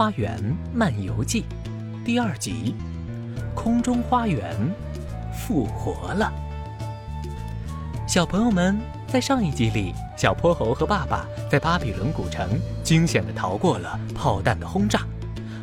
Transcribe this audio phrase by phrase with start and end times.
[0.00, 0.40] 花园
[0.72, 1.44] 漫游记》
[2.06, 2.74] 第二集：
[3.54, 4.56] 空中花园
[5.30, 6.32] 复活了。
[8.08, 12.48] 小朋友们，在上一集里，小泼猴和爸爸在巴比伦古城
[12.82, 15.02] 惊险地逃过了炮弹的轰炸。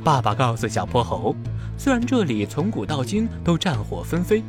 [0.04, 1.36] 爸爸告诉小泼猴，
[1.76, 4.44] 虽然这里从古到今都战火纷飞，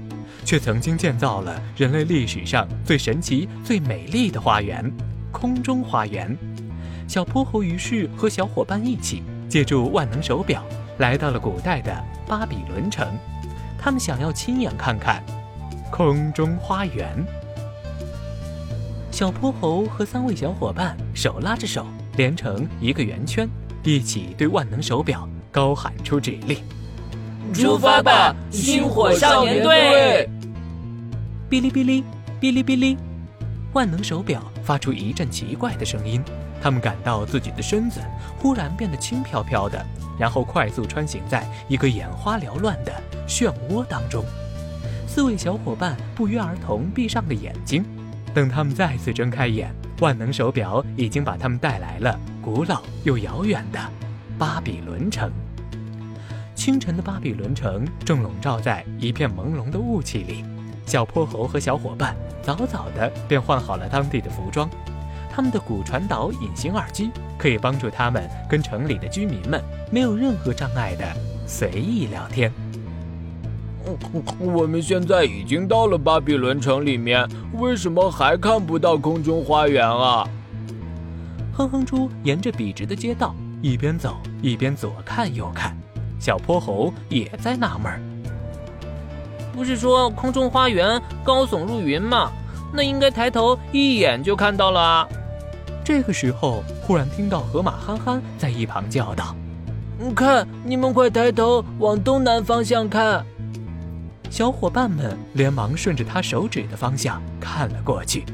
[0.44, 4.92] 却曾经建造了人类历史上最神奇、最美丽的花园——
[5.32, 6.36] 空中花园。
[7.08, 10.62] 小泼猴于是和小伙伴一起，借助万能手表，
[10.98, 13.06] 来到了古代的巴比伦城。
[13.78, 15.22] 他们想要亲眼看看
[15.90, 17.24] 空中花园。
[19.10, 23.48] 小泼猴和三位小伙伴手拉着手，连成一个圆圈，
[23.82, 26.58] 一起对万能手表高喊出指令
[27.54, 30.28] ：“出发吧，星火少年队！”
[31.50, 32.04] 哔哩哔哩，
[32.40, 32.96] 哔哩哔哩，
[33.72, 36.22] 万能手表发出一阵奇怪的声音。
[36.60, 38.00] 他们感到自己的身子
[38.38, 39.84] 忽然变得轻飘飘的，
[40.18, 42.92] 然后快速穿行在一个眼花缭乱的
[43.26, 44.24] 漩涡当中。
[45.06, 47.84] 四位小伙伴不约而同闭上了眼睛。
[48.34, 53.80] 等他们再次睁开眼，万能手表已经把他们带来了古老又遥远的
[54.38, 55.32] 巴比伦城。
[56.54, 60.44] 清晨的巴比伦城正笼罩在一片朦胧的雾气里。
[60.84, 64.68] 小泼猴和小伙伴早早的便换好了当地的服装，
[65.38, 71.06] 他们的骨传导隐形耳机可以帮助他们跟城里的居民们没有任何障碍的
[71.46, 72.52] 随意聊天。
[74.40, 80.28] 我们现在已经到了巴比伦城里面，为什么还看不到空中花园啊？
[81.52, 85.72] 哼哼猪沿着笔直的街道一边走一边左看右看，
[86.18, 88.00] 小泼猴也在纳闷儿。
[89.54, 92.32] 不是说空中花园高耸入云吗？
[92.74, 95.08] 那应该抬头一眼就看到了啊！
[95.88, 99.34] 这个时候，忽然听到河马憨憨在一旁叫道
[100.14, 103.24] ：“看，你们快抬头往东南方向看！”
[104.28, 108.26] 小伙伴们连忙顺着他手指的方向看了过去，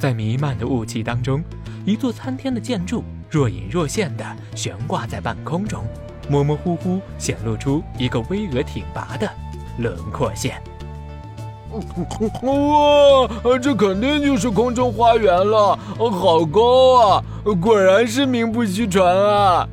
[0.00, 1.40] 在弥漫的雾气当中，
[1.86, 4.24] 一座参天的建筑若隐若现地
[4.56, 5.84] 悬挂在半空中，
[6.28, 9.30] 模模糊糊显露出一个巍峨挺拔的
[9.78, 10.60] 轮廓线。
[11.70, 17.24] 哇，这肯定就是空中花园了，好高啊！
[17.60, 19.68] 果然是名不虚传啊！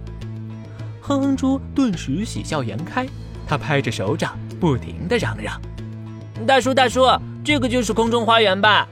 [1.02, 3.06] 哼哼猪顿时喜笑颜开，
[3.48, 4.38] 他拍着手掌。
[4.58, 5.62] 不停的嚷嚷
[6.48, 7.06] ：“大叔，大叔，
[7.44, 8.88] 这个就是空中花园吧？”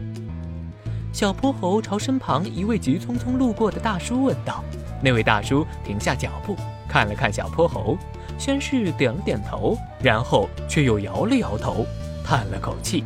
[1.11, 4.63] 小泼猴朝身旁一位急匆匆路过的大叔问道。
[5.01, 6.55] 那位大叔停下脚步，
[6.87, 7.97] 看了看小泼猴，
[8.37, 11.85] 先是点了点头，然后却又摇了摇头，
[12.23, 13.03] 叹了口气。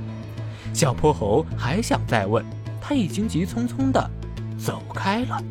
[0.73, 2.45] 小泼猴还想再问，
[2.79, 4.09] 他已经急匆匆的
[4.57, 5.41] 走开了。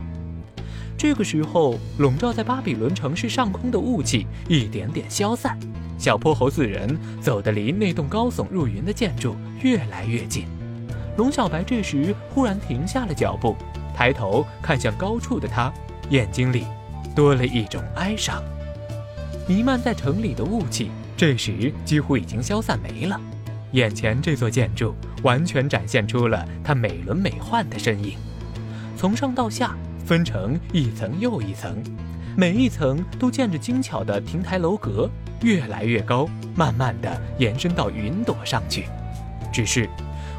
[0.96, 5.58] 这个时候，笼罩在巴比伦城市上空的雾气一点点消散。
[5.98, 10.44] 小泼猴四人走得离那栋高耸入云的建筑越来越近，
[11.16, 13.56] 龙小白这时忽然停下了脚步，
[13.94, 15.72] 抬头看向高处的他，
[16.10, 16.66] 眼睛里
[17.14, 18.42] 多了一种哀伤。
[19.48, 23.18] 弥漫在城里的雾气这时几乎已经消散没了，
[23.76, 28.16] 眼前这座建筑完全展现出了它美轮美奂的身影，
[28.96, 31.84] 从上到下分成一层又一层，
[32.34, 35.08] 每一层都建着精巧的亭台楼阁。
[35.42, 38.86] 越来越高，慢慢的延伸到云朵上去。
[39.52, 39.86] 只是，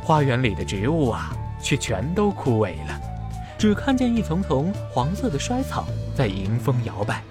[0.02, 1.32] 花园里的植物啊，
[1.62, 3.00] 却全都枯萎了，
[3.60, 7.22] 只看见一丛丛黄色的衰草在迎风摇摆。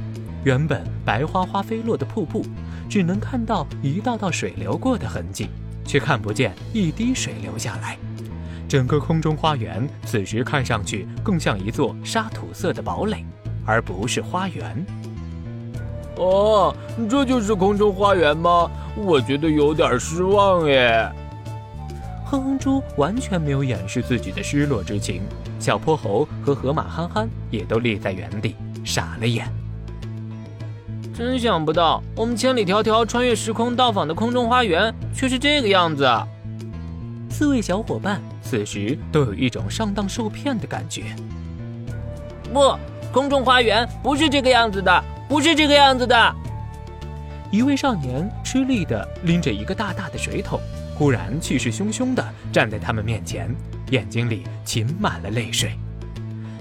[0.45, 2.47] 原本白花花飞落的瀑布，
[2.89, 5.49] 只能看到一道道水流过的痕迹，
[5.87, 7.97] 却看不见一滴水流下来。
[8.69, 13.25] 整个空中花园此时看上去更像一座沙土色的堡垒，
[13.65, 14.87] 而不是花园。
[16.17, 16.75] 哦，
[17.09, 18.71] 这就是空中花园吗？
[18.97, 21.09] 我觉得有点失望耶。
[22.25, 25.23] 哼哼猪完全没有掩饰自己的失落之情，
[25.61, 29.47] 小泼猴和河马憨憨也都立在原地，傻了眼。
[31.17, 36.07] 真想不到，我们千里迢迢穿越时空到访的空中花园却是这个样子。
[37.31, 41.05] 四位小伙伴此时都有一种上当受骗的感觉。
[42.53, 42.77] 不，
[43.15, 45.03] 空中花园不是这个样子的。
[45.27, 46.35] 不是这个样子的。
[47.51, 50.61] 一位少年吃力地拎着一个大大的水桶，
[50.95, 52.23] 忽然气势汹汹地
[52.53, 53.53] 站在他们面前，
[53.91, 55.73] 眼睛里噙满了泪水。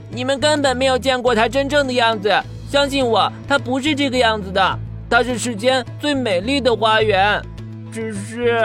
[0.09, 2.41] 你们根本没有见过他真正的样子，
[2.75, 4.79] 相信我，它不是这个样子的。
[5.09, 7.41] 它是世间最美丽的花园，
[7.89, 8.61] 只是……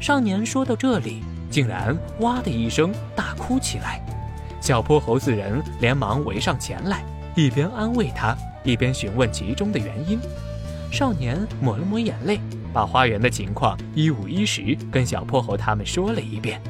[0.00, 4.02] 少年说到这里，竟然哇的一声大哭起来。
[4.62, 7.04] 小泼猴四人连忙围上前来。
[7.34, 8.34] 一边安慰他，
[8.64, 10.18] 一边询问其中的原因。
[10.90, 12.40] 少年抹了抹眼泪，
[12.72, 16.62] 把花园的情况一五一十跟小泼猴他们说了一遍。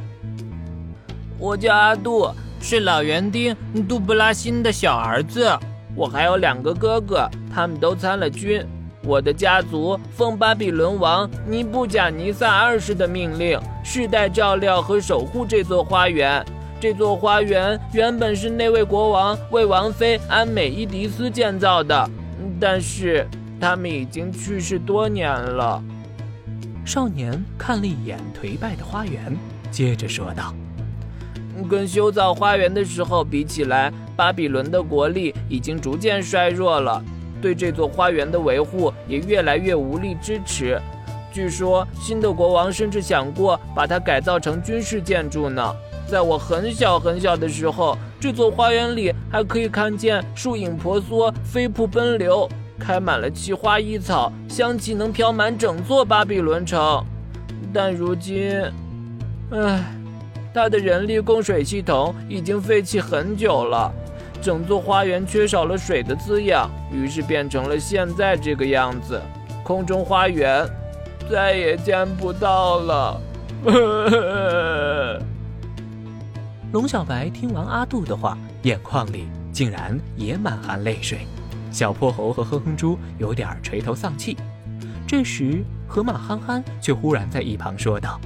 [1.39, 2.29] 我叫阿杜，
[2.61, 3.57] 是老园丁
[3.87, 5.57] 杜布拉辛的小儿子。
[5.97, 8.63] 我还有两个哥哥，他们都参了军。
[9.03, 16.45] 我的家族奉巴比伦王尼布甲尼撒二世的命令，世代照料和守护这座花园。
[16.79, 22.11] 这座花园原本是那位国王为王妃安美伊迪斯建造的，
[22.61, 23.27] 但是
[23.59, 25.83] 他们已经去世多年了。
[26.85, 29.35] 少年看了一眼颓败的花园，
[29.71, 30.55] 接着说道
[31.71, 37.01] ：“跟修造花园的时候比起来，巴比伦的国力已经逐渐衰弱了，
[37.41, 40.81] 对这座花园的维护也越来越无力支持。
[41.33, 45.63] 据说新的国王甚至想过把它改造成军事建筑呢。”
[46.09, 52.49] 在我很小很小的时候，这座花园里还可以看见树影婆娑、飞瀑奔流，
[52.79, 57.05] 开满了奇花异草，香气能飘满整座巴比伦城。
[57.75, 58.53] 但如今，
[59.51, 59.85] 唉，
[60.55, 63.93] 它的人力供水系统已经废弃很久了，
[64.41, 69.21] 整座花园缺少了水的滋养，于是变成了现在这个样子。
[69.65, 70.65] 空中花园
[71.29, 73.21] 再也见不到了。
[76.73, 81.27] 龙小白听完阿杜的话，眼眶里竟然也满含泪水。
[81.71, 84.37] 小泼猴和哼哼猪有点垂头丧气。
[85.07, 88.21] 这时，河马憨憨却忽然在一旁说道：“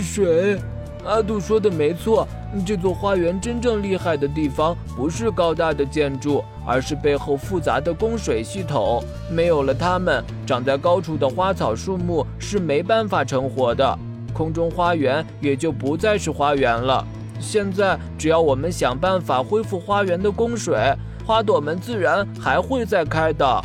[0.00, 0.60] 水，
[1.04, 2.26] 阿杜说的没错，
[2.66, 9.02] 这座花园真正厉害的地方不是高大的建筑，而是背后复杂的供水系统。
[9.30, 13.98] 没有了它们，长在高处的花草树木是没办法成活的，
[14.32, 17.06] 空中花园也就不再是花园了。”
[17.40, 20.94] 现在，只要我们想办法恢复花园的供水，
[21.26, 23.62] 花朵们自然还会再开的。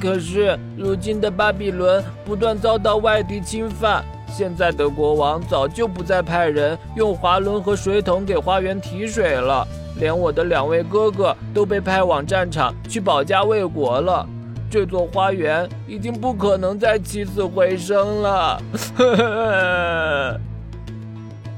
[0.00, 9.66] 可是，如今的巴比伦不断遭到外敌侵犯，现在的国王早就不再派人用滑轮和水桶给花园提水了，
[9.98, 14.26] 连我的两位哥哥都被派往战场去保家卫国了。
[14.70, 18.60] 这座花园已经不可能再起死回生了。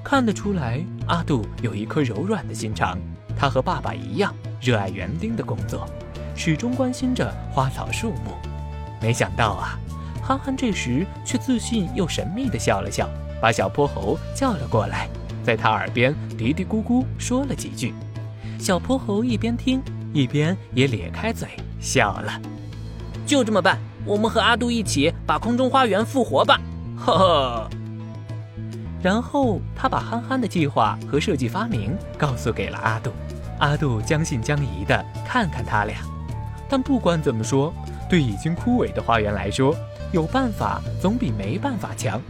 [0.05, 0.85] 看得出来。
[1.07, 2.99] 阿杜有一颗柔软的心肠，
[3.39, 5.87] 他和爸爸一样热爱园丁的工作，
[6.35, 8.33] 始终关心着花草树木。
[9.01, 9.79] 没想到啊，
[10.27, 13.09] 憨憨这时却自信又神秘地笑了笑，
[13.41, 15.09] 把小泼猴叫了过来，
[15.45, 17.95] 在他耳边嘀嘀咕咕说了几句。
[18.59, 19.81] 小泼猴一边听
[20.13, 21.47] 一边也咧开嘴
[21.79, 22.41] 笑了。
[23.25, 26.61] 就这么办，我们和阿杜一起把空中花园复活吧！
[26.97, 27.71] 呵呵。
[29.01, 33.13] 然后他把憨憨的计划和设计发明告诉给了阿杜，
[33.61, 35.99] 阿杜将信将疑的看看他俩，
[36.69, 37.73] 但不管怎么说，
[38.11, 39.73] 对已经枯萎的花园来说，
[40.13, 42.21] 有办法总比没办法强。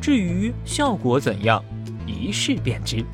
[0.00, 1.62] 至于效果怎样，
[2.06, 3.04] 一试便知。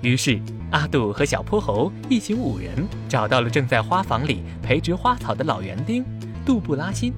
[0.00, 0.40] 于是
[0.70, 6.04] 阿杜和小泼猴一行五人找到了正在花房里培植花草的老园丁
[6.44, 7.12] 杜布拉辛。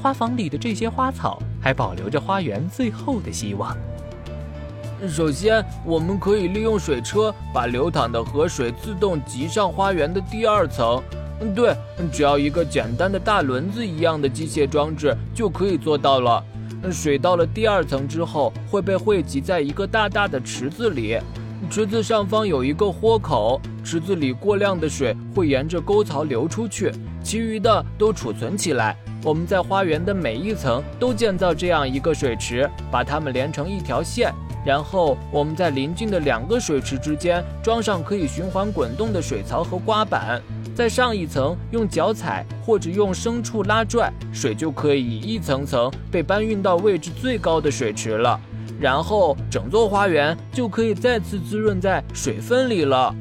[0.00, 3.76] 花房里的这些花草还保留着花园最后的希望。
[5.08, 11.02] 首先，我们可以利用水车把流淌的河水自动集上花园的第二层。
[11.42, 11.74] 嗯，对，
[12.12, 16.42] 只要一个简单的大轮子一样的机械装置就可以做到了。
[16.90, 21.18] 水到了第二层之后，会被汇集在一个大大的池子里，
[21.68, 26.92] 池子上方有一个豁口，池子里过量的水会沿着沟槽流出去，
[27.24, 28.96] 其余的都储存起来。
[29.24, 34.32] 我们在花园的每一层都建造这样一个水池，把它们连成一条线。
[34.64, 40.40] 然后我们在邻近的两个水池之间装上可以循环滚动的水槽和刮板，
[40.74, 48.38] 在上一层用脚踩或者用牲畜拉拽，水就可以一层层被搬运到位置最高的水池了。
[48.80, 53.14] 然后整座花园就可以再次滋润在水分里了。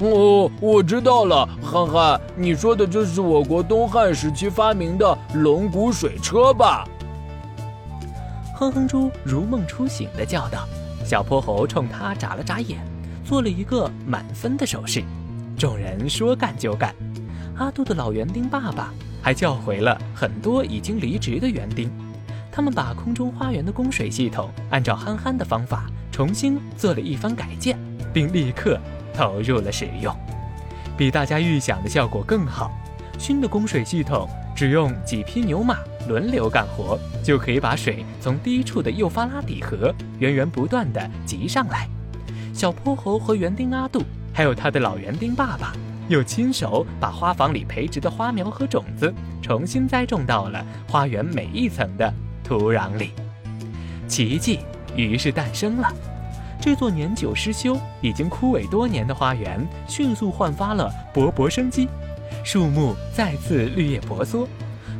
[0.00, 6.84] 哦，我知道了，憨憨，你说的这是我国东汉时期发明的龙骨水车吧？
[8.56, 10.66] 哼哼猪如梦初醒的叫道
[11.04, 12.78] ：“小泼猴冲他眨了眨眼，
[13.24, 15.02] 做了一个满分的手势。
[15.58, 16.94] 众人说干就干。
[17.56, 21.90] 阿杜的老园丁爸爸还叫回了很多已经离职的园丁，
[22.52, 27.76] 他们把空中花园的供水系统按照憨憨的方法重新做了一番改建，
[28.12, 28.78] 并立刻
[29.12, 30.14] 投入了使用，
[30.96, 32.70] 比大家预想的效果更好。
[33.18, 41.88] 新的供水系统只用几匹牛马。”轮流干活，就可以把水从低处的幼发拉底河源源不断地集上来。
[42.52, 45.72] 小泼猴和园丁阿杜，还有他的老园丁爸爸，
[46.08, 52.12] 又亲手把花房里培植的花苗和种子重新栽种到了花园每一层的
[52.44, 53.10] 土壤里。
[54.06, 54.60] 奇迹
[54.94, 55.92] 于是诞生了，
[56.60, 61.88] 这座年久失修、已经枯萎多年的花园迅速焕发了勃勃生机，
[62.44, 64.46] 树木再次绿叶婆娑，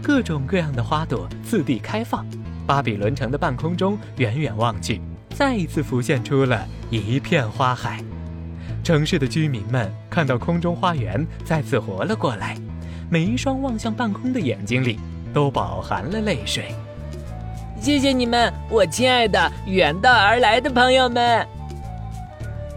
[0.05, 2.27] 各种各样的花朵次第开放。
[2.67, 8.05] 巴比伦城的半空中，远远望去，再一次浮现出了一片花海。
[8.83, 12.55] 城市的居民们看到空中花园再次活了过来，
[13.11, 15.01] 每一双望向半空的眼睛里
[15.33, 16.75] 都饱含了泪水。
[17.81, 21.47] 谢谢你们，我亲爱的远道而来的朋友们。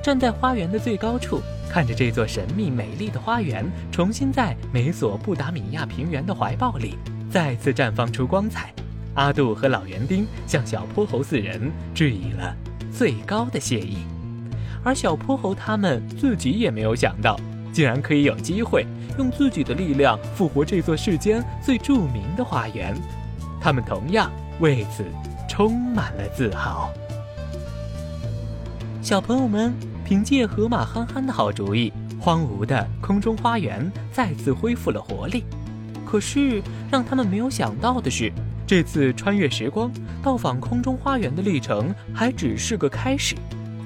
[0.02, 6.98] 站在花园的最高处，看着这座神秘美丽的花园重新在美索不达米亚平原的怀抱里
[7.38, 8.74] 再次绽放出光彩，
[9.14, 12.52] 阿杜和老园丁向小泼猴四人致以了
[12.92, 14.00] 最高的谢意。
[14.84, 17.40] 而小泼猴他们自己也没有想到，
[17.72, 18.88] 竟然可以有机会
[19.20, 23.00] 用自己的力量复活这座世间最著名的花园，
[23.62, 25.06] 他们同样为此
[25.48, 26.92] 充满了自豪。
[29.00, 29.72] 小朋友们
[30.04, 35.44] 凭借河马憨憨的好主意，荒芜的空中花园再次恢复了活力。
[36.10, 38.32] 可是让他们没有想到的是，
[38.66, 39.92] 这次穿越时光
[40.24, 43.36] 到访空中花园的历程还只是个开始。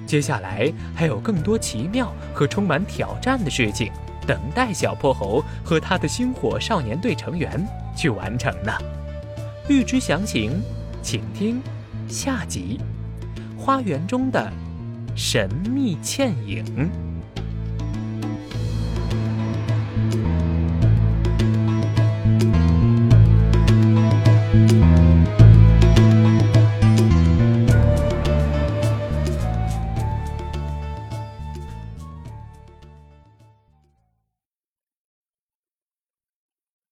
[0.05, 3.91] 接下来还有更多奇妙和充满挑战的事情
[4.27, 7.65] 等待小泼猴和他的星火少年队成员
[7.97, 8.71] 去完成呢。
[9.67, 10.61] 欲知详情，
[11.01, 11.59] 请听
[12.07, 12.79] 下集
[13.59, 14.51] 《花园中的
[15.15, 16.63] 神秘倩影》。